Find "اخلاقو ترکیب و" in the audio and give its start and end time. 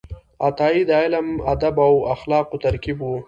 2.15-3.07